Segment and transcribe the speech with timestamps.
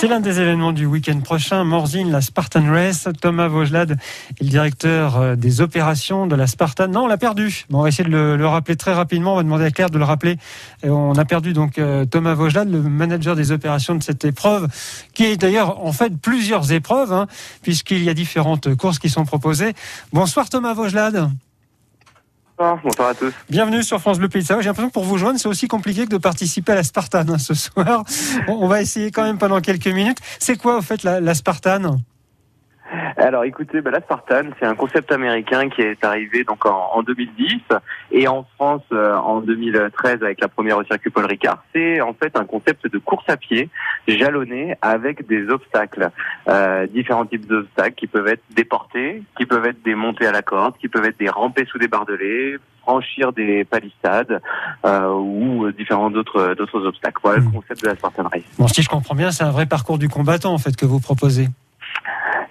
[0.00, 1.62] C'est l'un des événements du week-end prochain.
[1.62, 3.06] Morzine, la Spartan Race.
[3.20, 3.98] Thomas Vaugelade
[4.40, 6.88] est le directeur euh, des opérations de la Spartan.
[6.88, 7.66] Non, on l'a perdu.
[7.70, 9.34] On va essayer de le, le, rappeler très rapidement.
[9.34, 10.38] On va demander à Claire de le rappeler.
[10.84, 14.68] On a perdu donc euh, Thomas Vaugelade, le manager des opérations de cette épreuve,
[15.12, 17.26] qui est d'ailleurs en fait plusieurs épreuves, hein,
[17.60, 19.74] puisqu'il y a différentes courses qui sont proposées.
[20.14, 21.28] Bonsoir Thomas Vaugelade.
[22.60, 23.32] Bonsoir à tous.
[23.48, 24.60] Bienvenue sur France Bleu Pays de Savoie.
[24.60, 27.30] J'ai l'impression que pour vous joindre, c'est aussi compliqué que de participer à la Spartane
[27.30, 28.04] hein, ce soir.
[28.48, 30.18] On va essayer quand même pendant quelques minutes.
[30.38, 32.02] C'est quoi, au fait, la, la Spartane?
[33.20, 37.02] Alors écoutez, bah, la Spartan, c'est un concept américain qui est arrivé donc en, en
[37.02, 37.60] 2010
[38.12, 41.62] et en France euh, en 2013 avec la première au circuit Paul Ricard.
[41.74, 43.68] C'est en fait un concept de course à pied
[44.08, 46.10] jalonné avec des obstacles,
[46.48, 50.42] euh, différents types d'obstacles qui peuvent être déportés, qui peuvent être des montées à la
[50.42, 54.40] corde, qui peuvent être des rampées sous des barbelés, franchir des palissades
[54.84, 57.20] euh, ou différents d'autres d'autres obstacles.
[57.22, 58.42] Voilà le concept de la Spartan Race.
[58.58, 61.00] Bon, si je comprends bien, c'est un vrai parcours du combattant en fait que vous
[61.00, 61.48] proposez.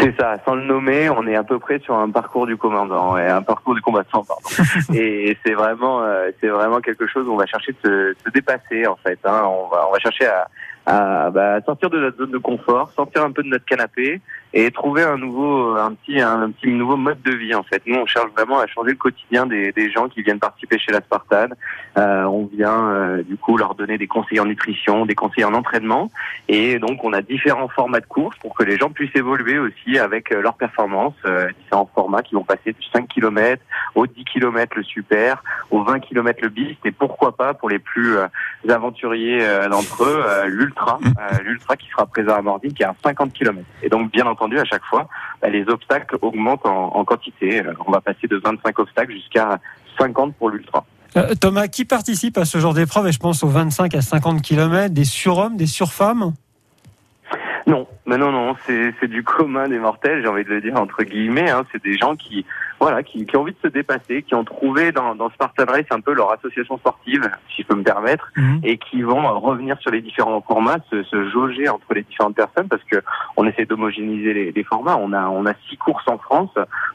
[0.00, 3.18] C'est ça, sans le nommer, on est à peu près sur un parcours du commandant,
[3.18, 4.42] et un parcours du combattant, pardon.
[4.94, 8.30] et c'est vraiment, euh, c'est vraiment quelque chose où on va chercher de se, se
[8.30, 9.18] dépasser en fait.
[9.24, 9.42] Hein.
[9.44, 10.48] On va, on va chercher à,
[10.90, 14.20] à bah, sortir de notre zone de confort, sortir un peu de notre canapé
[14.52, 17.82] et trouver un nouveau, un petit, un, petit nouveau mode de vie en fait.
[17.86, 20.90] Nous, on cherche vraiment à changer le quotidien des, des gens qui viennent participer chez
[20.90, 21.48] la Spartan.
[21.96, 25.54] Euh, on vient euh, du coup leur donner des conseils en nutrition, des conseils en
[25.54, 26.10] entraînement,
[26.48, 29.98] et donc on a différents formats de courses pour que les gens puissent évoluer aussi
[29.98, 33.62] avec euh, leurs performances, euh, différents formats qui vont passer du 5 km
[33.94, 37.78] au 10 km le super, au 20 km le beast, et pourquoi pas pour les
[37.78, 38.26] plus euh,
[38.68, 40.79] aventuriers d'entre eux, l'ultra,
[41.44, 43.66] l'ultra qui sera présent à Mordine, qui est à 50 km.
[43.82, 45.08] Et donc bien entendu à chaque fois,
[45.40, 47.62] bah, les obstacles augmentent en, en quantité.
[47.86, 49.58] On va passer de 25 obstacles jusqu'à
[49.98, 50.84] 50 pour l'ultra.
[51.16, 53.08] Euh, Thomas, qui participe à ce genre d'épreuve?
[53.08, 56.32] Et je pense aux 25 à 50 km, des surhommes, des surfemmes?
[58.10, 61.48] Mais non, non, c'est du commun des mortels, j'ai envie de le dire entre guillemets.
[61.48, 61.64] Hein.
[61.70, 62.44] C'est des gens qui,
[62.80, 65.86] voilà, qui, qui, ont envie de se dépasser, qui ont trouvé dans, dans Spartan Race
[65.92, 68.56] un peu leur association sportive, si je peux me permettre, mmh.
[68.64, 72.66] et qui vont revenir sur les différents formats, se, se, jauger entre les différentes personnes,
[72.66, 72.96] parce que
[73.36, 74.96] on essaie d'homogénéiser les, les, formats.
[74.96, 76.50] On a, on a six courses en France,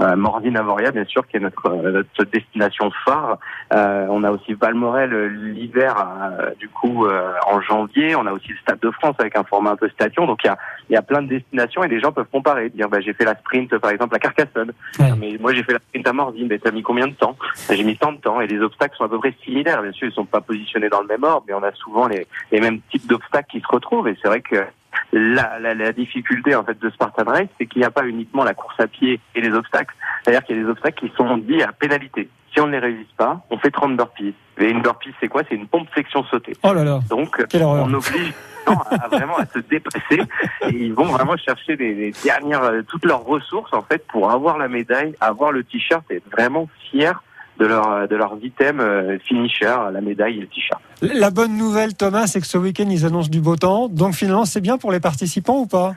[0.00, 3.38] euh, Mordine Avoria, bien sûr, qui est notre, notre destination phare.
[3.72, 8.14] Euh, on a aussi Valmorel l'hiver, euh, du coup, euh, en janvier.
[8.16, 10.26] On a aussi le Stade de France avec un format un peu station.
[10.26, 10.58] Donc il y a,
[10.90, 13.34] y a plein de destinations et les gens peuvent comparer, dire bah, j'ai fait la
[13.36, 15.12] sprint par exemple à Carcassonne, ouais.
[15.18, 17.36] mais moi j'ai fait la sprint à Morzine, mais t'as mis combien de temps?
[17.70, 19.82] J'ai mis tant de temps et les obstacles sont à peu près similaires.
[19.82, 22.26] Bien sûr, ils sont pas positionnés dans le même ordre, mais on a souvent les,
[22.52, 24.64] les mêmes types d'obstacles qui se retrouvent et c'est vrai que
[25.12, 28.44] la, la, la, difficulté en fait de Spartan Race, c'est qu'il n'y a pas uniquement
[28.44, 31.36] la course à pied et les obstacles, c'est-à-dire qu'il y a des obstacles qui sont
[31.38, 32.28] dits à pénalité.
[32.52, 34.34] Si on ne les réussit pas, on fait 30 burpees.
[34.58, 35.42] Et une burpee, c'est quoi?
[35.48, 36.52] C'est une pompe flexion sautée.
[36.62, 37.00] Oh là là.
[37.08, 38.34] Donc, on oblige
[38.72, 40.22] à, vraiment à se dépasser.
[40.68, 44.58] Et ils vont vraiment chercher les, les, dernières toutes leurs ressources en fait pour avoir
[44.58, 47.22] la médaille, avoir le t-shirt et être vraiment fier
[47.58, 50.80] de leur de leurs items euh, finisher, la médaille et le t-shirt.
[51.02, 54.46] La bonne nouvelle Thomas, c'est que ce week-end ils annoncent du beau temps, donc finalement
[54.46, 55.94] c'est bien pour les participants ou pas?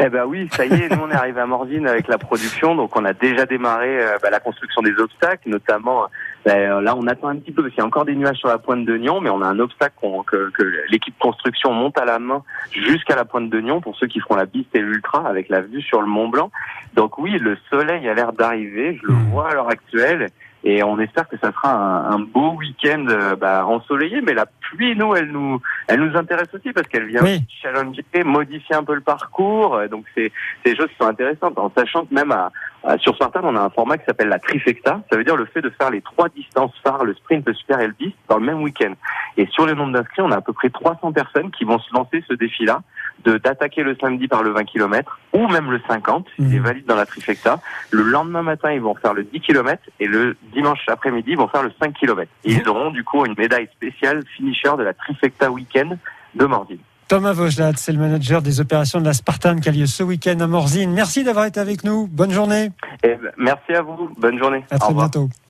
[0.00, 2.76] Eh ben oui, ça y est, nous on est arrivé à Morzine avec la production,
[2.76, 6.06] donc on a déjà démarré euh, bah, la construction des obstacles, notamment
[6.48, 8.48] bah, là on attend un petit peu parce qu'il y a encore des nuages sur
[8.48, 9.94] la pointe de Nyon, mais on a un obstacle
[10.26, 12.42] que, que l'équipe construction monte à la main
[12.72, 15.60] jusqu'à la pointe de Nyon pour ceux qui feront la piste et l'ultra avec la
[15.60, 16.50] vue sur le Mont Blanc.
[16.94, 20.30] Donc oui, le soleil a l'air d'arriver, je le vois à l'heure actuelle.
[20.64, 23.06] Et on espère que ça sera un, un beau week-end
[23.40, 27.22] bah, ensoleillé, mais la pluie, nous, elle nous, elle nous intéresse aussi parce qu'elle vient
[27.22, 27.42] oui.
[27.62, 29.80] challenger, modifier un peu le parcours.
[29.90, 30.32] Donc c'est
[30.64, 32.50] des choses qui sont intéressantes, en sachant que même à,
[32.84, 35.00] à, sur Spartan, on a un format qui s'appelle la trifecta.
[35.10, 37.80] Ça veut dire le fait de faire les trois distances phares, le sprint, le super
[37.80, 38.92] et le beast, dans le même week-end.
[39.36, 41.92] Et sur le nombre d'inscrits, on a à peu près 300 personnes qui vont se
[41.94, 42.80] lancer ce défi-là,
[43.24, 46.52] d'attaquer le samedi par le 20 km ou même le 50, mmh.
[46.52, 47.60] ils valident dans la trifecta.
[47.90, 51.48] Le lendemain matin, ils vont faire le 10 km et le dimanche après-midi, ils vont
[51.48, 52.30] faire le 5 km.
[52.44, 55.96] Et ils auront du coup une médaille spéciale finisher de la trifecta week-end
[56.34, 56.78] de Morzine.
[57.08, 60.38] Thomas Vojlat, c'est le manager des opérations de la Spartan qui a lieu ce week-end
[60.40, 60.92] à Morzine.
[60.92, 62.06] Merci d'avoir été avec nous.
[62.06, 62.70] Bonne journée.
[63.02, 64.10] Et merci à vous.
[64.18, 64.62] Bonne journée.
[64.70, 65.30] À très bientôt.